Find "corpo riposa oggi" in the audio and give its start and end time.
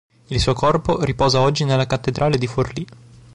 0.55-1.63